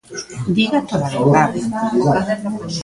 [0.57, 1.59] ¡Diga toda a verdade!